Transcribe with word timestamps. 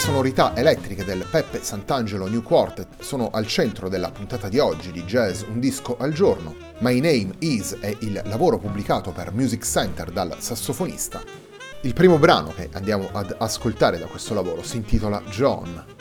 Sonorità 0.00 0.56
elettriche 0.56 1.04
del 1.04 1.26
Peppe 1.30 1.62
Sant'Angelo 1.62 2.26
New 2.26 2.42
Quartet 2.42 3.02
sono 3.02 3.28
al 3.30 3.46
centro 3.46 3.90
della 3.90 4.10
puntata 4.10 4.48
di 4.48 4.58
oggi 4.58 4.92
di 4.92 5.04
Jazz 5.04 5.42
Un 5.42 5.60
disco 5.60 5.98
al 5.98 6.14
giorno. 6.14 6.54
My 6.78 7.00
Name 7.00 7.34
Is 7.40 7.76
è 7.78 7.94
il 8.00 8.18
lavoro 8.24 8.58
pubblicato 8.58 9.12
per 9.12 9.30
Music 9.34 9.62
Center 9.62 10.10
dal 10.10 10.34
sassofonista. 10.38 11.22
Il 11.82 11.92
primo 11.92 12.18
brano 12.18 12.50
che 12.54 12.70
andiamo 12.72 13.10
ad 13.12 13.36
ascoltare 13.38 13.98
da 13.98 14.06
questo 14.06 14.32
lavoro 14.32 14.62
si 14.62 14.78
intitola 14.78 15.20
John. 15.28 15.99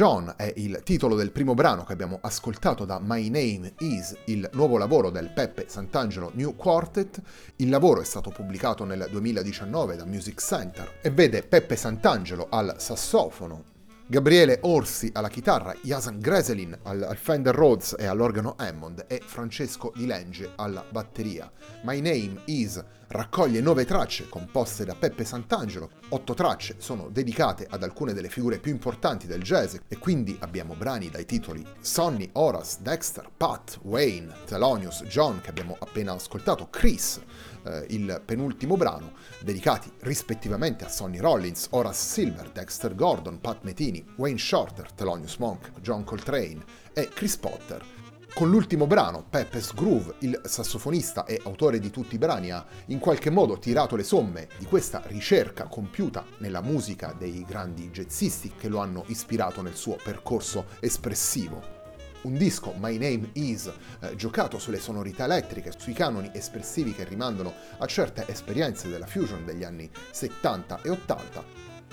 John 0.00 0.32
è 0.34 0.50
il 0.56 0.80
titolo 0.82 1.14
del 1.14 1.30
primo 1.30 1.52
brano 1.52 1.84
che 1.84 1.92
abbiamo 1.92 2.20
ascoltato 2.22 2.86
da 2.86 2.98
My 3.02 3.28
Name 3.28 3.74
Is, 3.80 4.16
il 4.28 4.48
nuovo 4.54 4.78
lavoro 4.78 5.10
del 5.10 5.28
Peppe 5.28 5.66
Sant'Angelo 5.68 6.30
New 6.36 6.56
Quartet. 6.56 7.20
Il 7.56 7.68
lavoro 7.68 8.00
è 8.00 8.04
stato 8.04 8.30
pubblicato 8.30 8.86
nel 8.86 9.08
2019 9.10 9.96
da 9.96 10.06
Music 10.06 10.40
Center 10.40 11.00
e 11.02 11.10
vede 11.10 11.42
Peppe 11.42 11.76
Sant'Angelo 11.76 12.46
al 12.48 12.76
sassofono, 12.78 13.64
Gabriele 14.06 14.60
Orsi 14.62 15.10
alla 15.12 15.28
chitarra, 15.28 15.74
Jason 15.82 16.18
Greselin 16.18 16.78
al, 16.84 17.14
Fender 17.20 17.54
Rhodes 17.54 17.94
e 17.98 18.06
all'organo 18.06 18.54
Hammond 18.56 19.04
e 19.06 19.20
Francesco 19.22 19.92
Di 19.94 20.06
Lenge 20.06 20.52
alla 20.56 20.82
batteria. 20.88 21.52
My 21.82 22.00
Name 22.00 22.40
Is 22.46 22.82
raccoglie 23.10 23.60
nove 23.60 23.84
tracce 23.84 24.28
composte 24.28 24.84
da 24.84 24.94
Peppe 24.94 25.24
Sant'Angelo, 25.24 25.90
otto 26.10 26.34
tracce 26.34 26.76
sono 26.78 27.08
dedicate 27.10 27.66
ad 27.68 27.82
alcune 27.82 28.12
delle 28.12 28.28
figure 28.28 28.58
più 28.58 28.70
importanti 28.70 29.26
del 29.26 29.42
jazz 29.42 29.76
e 29.88 29.98
quindi 29.98 30.36
abbiamo 30.40 30.74
brani 30.74 31.10
dai 31.10 31.24
titoli 31.24 31.66
Sonny, 31.80 32.28
Horace, 32.34 32.78
Dexter, 32.82 33.28
Pat, 33.36 33.80
Wayne, 33.82 34.32
Thelonious, 34.46 35.02
John 35.04 35.40
che 35.40 35.50
abbiamo 35.50 35.76
appena 35.80 36.12
ascoltato, 36.12 36.68
Chris, 36.70 37.20
eh, 37.64 37.86
il 37.88 38.22
penultimo 38.24 38.76
brano, 38.76 39.12
dedicati 39.40 39.90
rispettivamente 40.00 40.84
a 40.84 40.88
Sonny 40.88 41.18
Rollins, 41.18 41.66
Horace 41.70 41.98
Silver, 41.98 42.50
Dexter 42.50 42.94
Gordon, 42.94 43.40
Pat 43.40 43.62
Metini, 43.62 44.04
Wayne 44.16 44.38
Shorter, 44.38 44.92
Thelonious 44.92 45.36
Monk, 45.38 45.72
John 45.80 46.04
Coltrane 46.04 46.64
e 46.92 47.08
Chris 47.08 47.36
Potter. 47.36 47.99
Con 48.32 48.48
l'ultimo 48.48 48.86
brano, 48.86 49.24
Peppe's 49.28 49.74
Groove, 49.74 50.14
il 50.20 50.40
sassofonista 50.44 51.24
e 51.26 51.40
autore 51.44 51.78
di 51.78 51.90
tutti 51.90 52.14
i 52.14 52.18
brani 52.18 52.50
ha 52.50 52.64
in 52.86 52.98
qualche 52.98 53.28
modo 53.28 53.58
tirato 53.58 53.96
le 53.96 54.04
somme 54.04 54.48
di 54.56 54.64
questa 54.64 55.02
ricerca 55.06 55.64
compiuta 55.64 56.24
nella 56.38 56.62
musica 56.62 57.14
dei 57.16 57.44
grandi 57.46 57.90
jazzisti 57.90 58.52
che 58.56 58.68
lo 58.68 58.78
hanno 58.78 59.04
ispirato 59.08 59.60
nel 59.60 59.74
suo 59.74 59.96
percorso 60.02 60.66
espressivo. 60.80 61.78
Un 62.22 62.34
disco, 62.34 62.74
My 62.78 62.96
Name 62.96 63.30
Is, 63.34 63.70
eh, 64.00 64.14
giocato 64.14 64.58
sulle 64.58 64.78
sonorità 64.78 65.24
elettriche, 65.24 65.72
sui 65.76 65.92
canoni 65.92 66.30
espressivi 66.32 66.94
che 66.94 67.04
rimandano 67.04 67.52
a 67.78 67.86
certe 67.86 68.26
esperienze 68.28 68.88
della 68.88 69.06
fusion 69.06 69.44
degli 69.44 69.64
anni 69.64 69.90
70 70.10 70.80
e 70.82 70.90
80, 70.90 71.44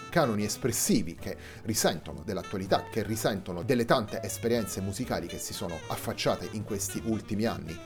canoni 0.10 0.44
espressivi 0.44 1.16
che 1.16 1.38
risentono 1.64 2.24
dell'attualità, 2.24 2.86
che 2.90 3.04
risentono 3.04 3.64
delle 3.64 3.86
tante 3.86 4.22
esperienze 4.22 4.82
musicali 4.82 5.28
che 5.28 5.38
si 5.38 5.54
sono 5.54 5.80
affacciate 5.88 6.50
in 6.52 6.64
questi 6.64 7.02
ultimi 7.06 7.46
anni. 7.46 7.78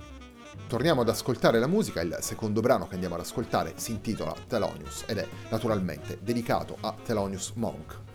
Torniamo 0.68 1.02
ad 1.02 1.10
ascoltare 1.10 1.60
la 1.60 1.68
musica, 1.68 2.02
il 2.02 2.18
secondo 2.22 2.62
brano 2.62 2.88
che 2.88 2.94
andiamo 2.94 3.16
ad 3.16 3.22
ascoltare 3.22 3.74
si 3.76 3.92
intitola 3.92 4.36
Thelonious 4.48 5.04
ed 5.08 5.18
è 5.18 5.28
naturalmente 5.50 6.20
dedicato 6.22 6.78
a 6.82 6.96
Thelonious 7.04 7.52
Monk. 7.56 8.11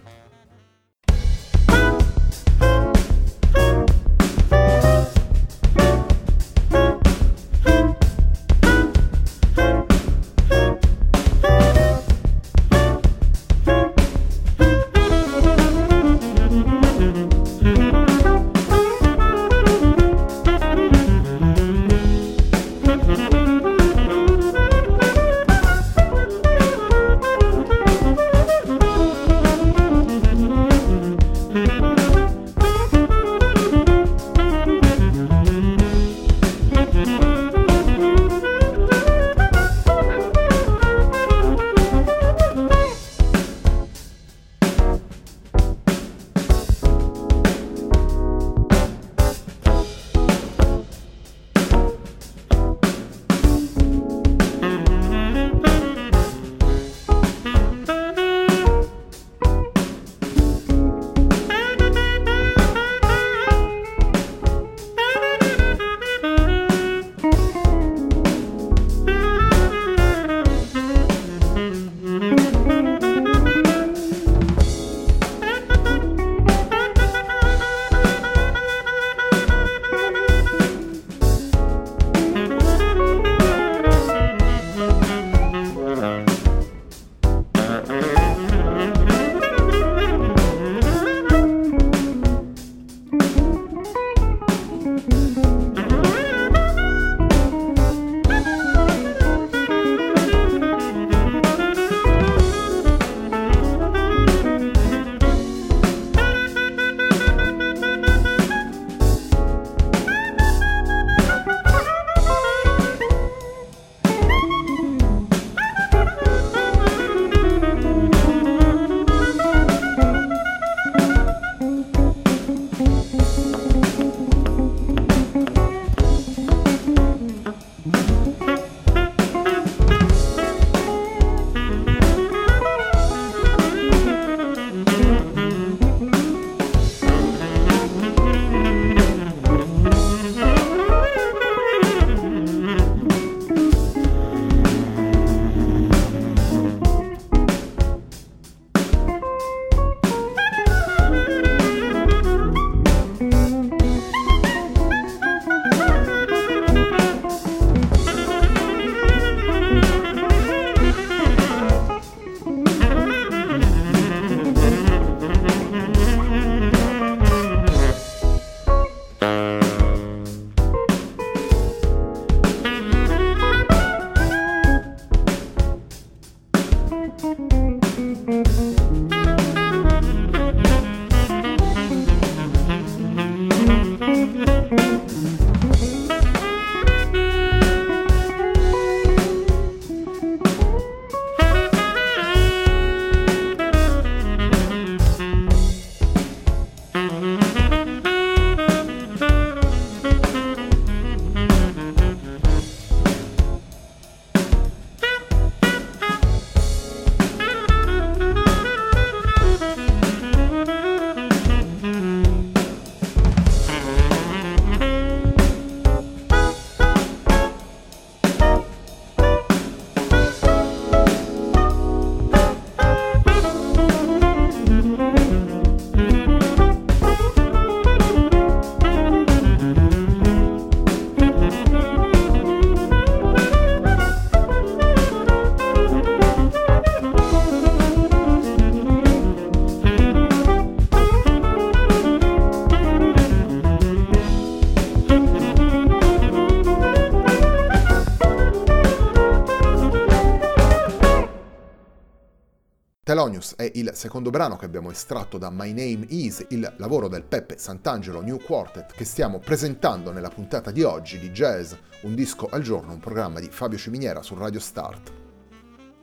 Thelonious 253.17 253.55
è 253.57 253.71
il 253.77 253.93
secondo 253.95 254.29
brano 254.29 254.57
che 254.57 254.67
abbiamo 254.67 254.91
estratto 254.91 255.39
da 255.39 255.49
My 255.49 255.73
Name 255.73 256.05
Is, 256.11 256.45
il 256.51 256.71
lavoro 256.77 257.09
del 257.09 257.25
Peppe 257.25 257.57
Sant'Angelo 257.57 258.21
New 258.21 258.39
Quartet 258.39 258.93
che 258.93 259.07
stiamo 259.07 259.39
presentando 259.39 260.13
nella 260.13 260.29
puntata 260.29 260.71
di 260.71 260.83
oggi 260.83 261.19
di 261.19 261.31
Jazz, 261.31 261.73
un 262.03 262.15
disco 262.15 262.47
al 262.51 262.61
giorno, 262.61 262.93
un 262.93 262.99
programma 262.99 263.41
di 263.41 263.49
Fabio 263.51 263.79
Ciminiera 263.79 264.21
su 264.21 264.35
Radio 264.35 264.61
Start. 264.61 265.11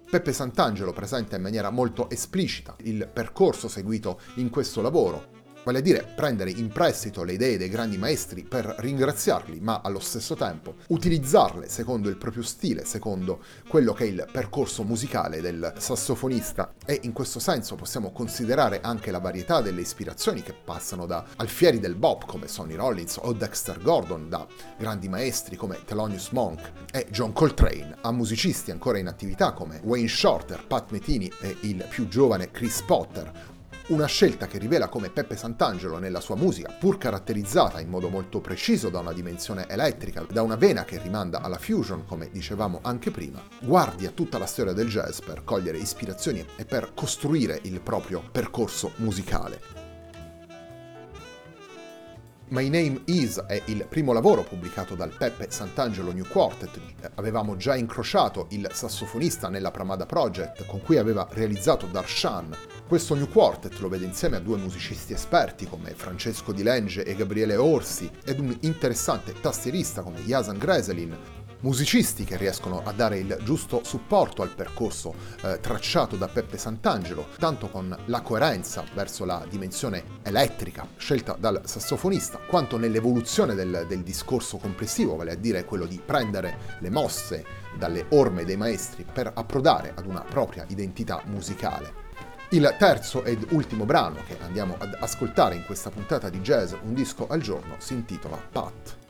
Peppe 0.10 0.34
Sant'Angelo 0.34 0.92
presenta 0.92 1.36
in 1.36 1.44
maniera 1.44 1.70
molto 1.70 2.10
esplicita 2.10 2.74
il 2.80 3.08
percorso 3.14 3.68
seguito 3.68 4.20
in 4.38 4.50
questo 4.50 4.82
lavoro, 4.82 5.33
vale 5.64 5.80
a 5.80 5.82
dire 5.82 6.06
prendere 6.16 6.52
in 6.52 6.70
prestito 6.70 7.24
le 7.24 7.34
idee 7.34 7.58
dei 7.58 7.70
grandi 7.70 7.98
maestri 7.98 8.44
per 8.44 8.76
ringraziarli, 8.78 9.60
ma 9.62 9.82
allo 9.84 10.00
stesso 10.00 10.36
tempo 10.36 10.76
utilizzarle 10.88 11.70
secondo 11.70 12.10
il 12.10 12.18
proprio 12.18 12.44
stile, 12.44 12.86
secondo 12.86 13.42
quello 13.68 13.94
che 13.94 14.04
è 14.04 14.08
il 14.08 14.28
percorso 14.32 14.84
musicale 14.84 15.42
del 15.42 15.74
sassofonista. 15.78 16.74
E 16.86 17.00
in 17.04 17.14
questo 17.14 17.40
senso 17.40 17.76
possiamo 17.76 18.12
considerare 18.12 18.82
anche 18.82 19.12
la 19.12 19.20
varietà 19.20 19.62
delle 19.62 19.82
ispirazioni 19.82 20.42
che 20.42 20.54
passano 20.54 21.06
da 21.06 21.26
alfieri 21.38 21.80
del 21.80 21.96
bop 21.96 22.26
come 22.26 22.48
Sonny 22.48 22.76
Rollins 22.76 23.18
o 23.22 23.34
Dexter 23.34 23.82
Gordon, 23.82 24.30
da 24.30 24.46
grandi 24.78 25.08
maestri 25.08 25.56
come 25.56 25.80
Thelonious 25.86 26.30
Monk 26.32 26.72
e 26.92 27.08
John 27.10 27.34
Coltrane, 27.34 27.98
a 28.02 28.12
musicisti 28.12 28.72
ancora 28.72 28.98
in 28.98 29.08
attività 29.08 29.54
come 29.54 29.80
Wayne 29.84 30.08
Shorter, 30.08 30.66
Pat 30.68 30.92
Metini 30.92 31.32
e 31.42 31.56
il 31.62 31.86
più 31.90 32.08
giovane 32.08 32.52
Chris 32.52 32.82
Potter, 32.82 33.52
una 33.88 34.06
scelta 34.06 34.48
che 34.48 34.58
rivela 34.58 34.88
come 34.88 35.10
Peppe 35.10 35.36
Sant'Angelo 35.36 35.98
nella 35.98 36.22
sua 36.22 36.36
musica, 36.36 36.72
pur 36.72 36.98
caratterizzata 36.98 37.82
in 37.82 37.90
modo 37.90 38.08
molto 38.08 38.40
preciso 38.40 38.90
da 38.90 39.00
una 39.00 39.12
dimensione 39.12 39.68
elettrica, 39.68 40.26
da 40.30 40.42
una 40.42 40.56
vena 40.56 40.86
che 40.86 41.02
rimanda 41.02 41.42
alla 41.42 41.58
fusion, 41.58 42.06
come 42.06 42.30
dicevamo 42.32 42.80
anche 42.82 43.12
prima, 43.12 43.42
guardi 43.60 44.06
a 44.06 44.12
tutta 44.12 44.38
la 44.38 44.46
storia 44.46 44.74
del 44.74 44.88
jazz 44.88 45.20
per 45.20 45.44
cogliere 45.44 45.78
ispirazioni 45.78 46.46
e 46.56 46.64
per 46.66 46.92
costruire 46.94 47.60
il 47.64 47.82
proprio 47.82 48.24
percorso 48.32 48.92
musicale. 48.98 49.73
My 52.54 52.70
Name 52.70 53.02
Is 53.06 53.44
è 53.48 53.60
il 53.66 53.84
primo 53.90 54.14
lavoro 54.14 54.44
pubblicato 54.44 54.94
dal 54.94 55.10
Peppe 55.18 55.48
Sant'Angelo 55.50 56.12
New 56.14 56.28
Quartet. 56.28 56.80
Avevamo 57.16 57.56
già 57.56 57.76
incrociato 57.76 58.46
il 58.52 58.70
sassofonista 58.72 59.50
nella 59.50 59.72
Pramada 59.72 60.06
Project 60.06 60.68
con 60.68 60.80
cui 60.84 61.00
aveva 61.00 61.28
realizzato 61.32 61.88
Darshan, 61.88 62.56
questo 62.88 63.16
New 63.16 63.28
Quartet 63.28 63.80
lo 63.80 63.90
vede 63.90 64.06
insieme 64.06 64.36
a 64.36 64.40
due 64.40 64.58
musicisti 64.58 65.14
esperti 65.14 65.66
come 65.66 65.96
Francesco 65.96 66.52
Di 66.52 66.62
Lenge 66.62 67.04
e 67.04 67.16
Gabriele 67.16 67.56
Orsi 67.56 68.08
ed 68.24 68.38
un 68.38 68.56
interessante 68.62 69.34
tastierista 69.42 70.04
come 70.04 70.22
Jasan 70.22 70.60
Greselin, 70.60 71.18
musicisti 71.64 72.24
che 72.24 72.38
riescono 72.38 72.82
a 72.84 72.92
dare 72.92 73.20
il 73.20 73.38
giusto 73.44 73.82
supporto 73.84 74.42
al 74.42 74.54
percorso 74.54 75.14
eh, 75.42 75.60
tracciato 75.60 76.16
da 76.16 76.28
Peppe 76.28 76.58
Sant'Angelo, 76.58 77.28
tanto 77.40 77.70
con 77.70 77.96
la 78.06 78.22
coerenza 78.22 78.84
verso 78.94 79.26
la 79.26 79.46
dimensione 79.50 80.04
elettrica 80.24 80.88
scelta 80.98 81.36
dal 81.40 81.62
sassofonista, 81.64 82.40
quanto 82.48 82.78
nell'evoluzione 82.78 83.56
del, 83.56 83.86
del 83.88 84.04
discorso 84.04 84.58
complessivo, 84.58 85.16
vale 85.16 85.32
a 85.32 85.36
dire 85.36 85.66
quello 85.66 85.86
di 85.86 86.02
prendere 86.04 86.78
le 86.80 86.90
mosse 86.90 87.46
dalle 87.78 88.06
orme 88.10 88.44
dei 88.44 88.58
maestri 88.58 89.06
per 89.12 89.32
approdare 89.34 89.94
ad 89.96 90.06
una 90.06 90.22
propria 90.22 90.66
identità 90.68 91.22
musicale. 91.26 92.02
Il 92.50 92.76
terzo 92.78 93.24
ed 93.24 93.48
ultimo 93.50 93.86
brano 93.86 94.18
che 94.28 94.38
andiamo 94.42 94.76
ad 94.78 94.96
ascoltare 95.00 95.56
in 95.56 95.66
questa 95.66 95.90
puntata 95.90 96.30
di 96.30 96.40
Jazz 96.42 96.74
Un 96.84 96.94
disco 96.94 97.26
al 97.28 97.42
giorno 97.42 97.76
si 97.80 97.94
intitola 97.94 98.38
Pat. 98.38 99.03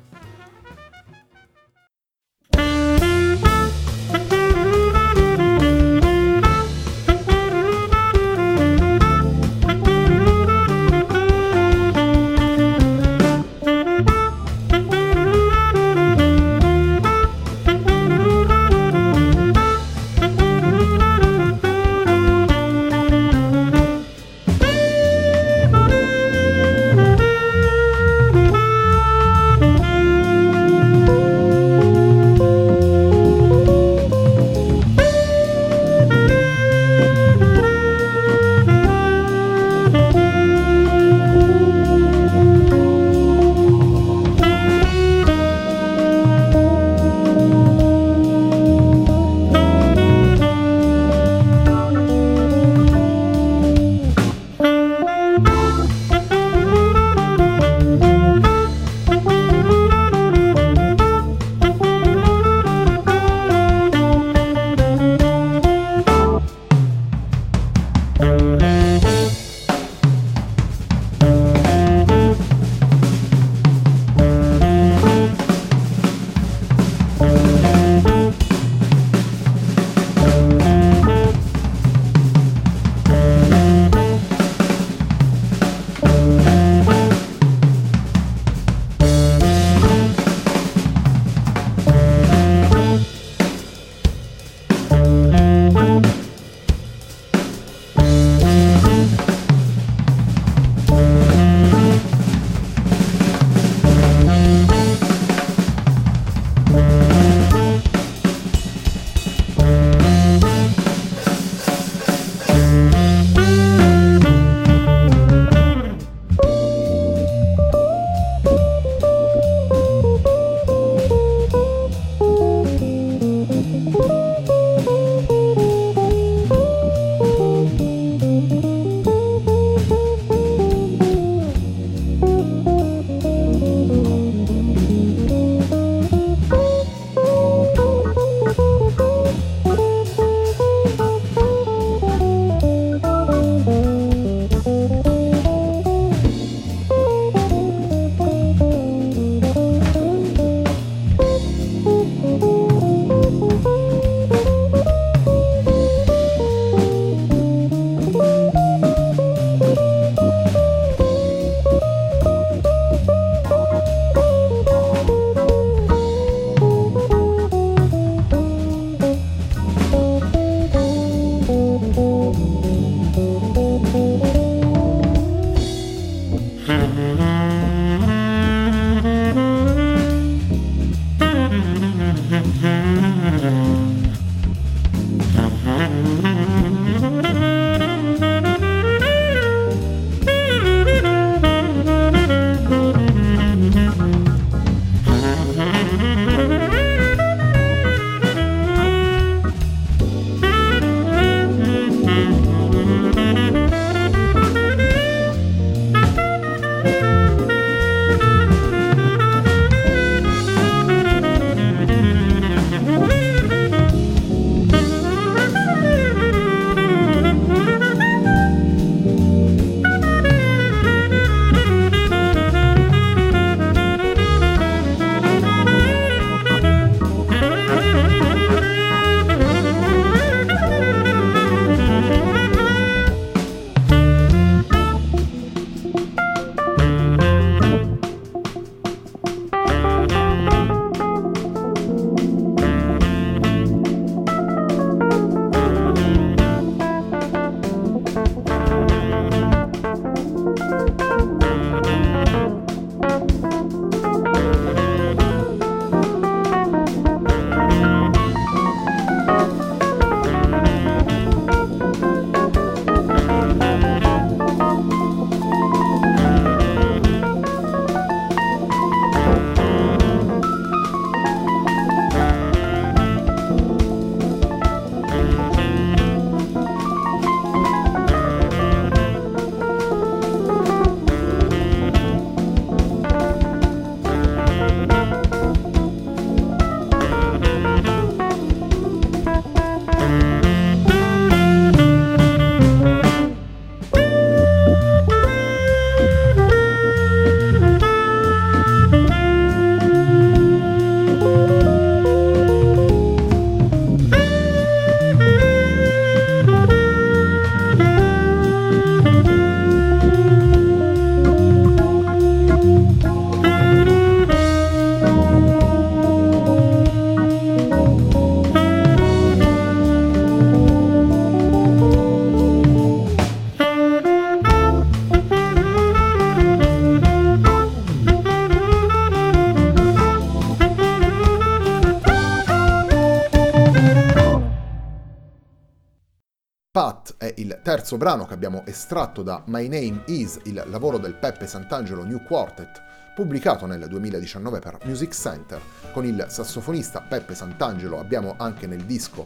Pat 336.74 337.18
è 337.20 337.32
il 337.38 337.60
terzo 337.62 337.98
brano 337.98 338.26
che 338.26 338.34
abbiamo 338.34 338.64
estratto 338.66 339.22
da 339.22 339.44
My 339.46 339.68
Name 339.68 340.02
Is, 340.08 340.40
il 340.46 340.64
lavoro 340.66 340.98
del 340.98 341.14
Peppe 341.14 341.46
Sant'Angelo 341.46 342.04
New 342.04 342.24
Quartet, 342.24 342.82
pubblicato 343.14 343.68
nel 343.68 343.86
2019 343.88 344.58
per 344.58 344.80
Music 344.86 345.14
Center. 345.14 345.62
Con 345.92 346.04
il 346.04 346.26
sassofonista 346.30 347.02
Peppe 347.02 347.36
Sant'Angelo 347.36 348.00
abbiamo 348.00 348.34
anche 348.40 348.66
nel 348.66 348.86
disco 348.86 349.24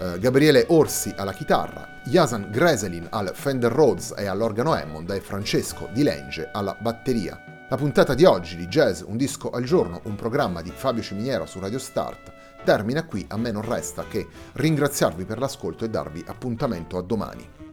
eh, 0.00 0.18
Gabriele 0.18 0.64
Orsi 0.70 1.14
alla 1.16 1.32
chitarra, 1.32 2.00
Jasan 2.02 2.50
Greselin 2.50 3.06
al 3.10 3.30
Fender 3.32 3.70
Rhodes 3.70 4.14
e 4.18 4.26
all'organo 4.26 4.72
Hammond 4.72 5.08
e 5.10 5.20
Francesco 5.20 5.88
Di 5.92 6.02
Lenge 6.02 6.48
alla 6.52 6.76
batteria. 6.80 7.66
La 7.68 7.76
puntata 7.76 8.14
di 8.14 8.24
oggi 8.24 8.56
di 8.56 8.66
Jazz 8.66 9.02
Un 9.02 9.16
disco 9.16 9.50
al 9.50 9.62
giorno, 9.62 10.00
un 10.06 10.16
programma 10.16 10.62
di 10.62 10.72
Fabio 10.74 11.04
Ciminiera 11.04 11.46
su 11.46 11.60
Radio 11.60 11.78
Start, 11.78 12.32
termina 12.64 13.04
qui, 13.04 13.24
a 13.28 13.36
me 13.36 13.50
non 13.50 13.62
resta 13.62 14.04
che 14.04 14.26
ringraziarvi 14.52 15.24
per 15.24 15.38
l'ascolto 15.38 15.84
e 15.84 15.90
darvi 15.90 16.24
appuntamento 16.26 16.96
a 16.98 17.02
domani. 17.02 17.67